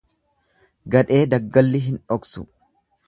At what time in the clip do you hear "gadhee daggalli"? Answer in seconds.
0.95-1.83